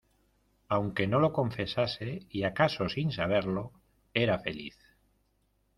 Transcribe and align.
aunque 0.67 1.05
no 1.05 1.19
lo 1.19 1.31
confesase, 1.31 2.25
y 2.27 2.41
acaso 2.41 2.89
sin 2.89 3.11
saberlo, 3.11 3.71
era 4.15 4.39
feliz 4.39 4.75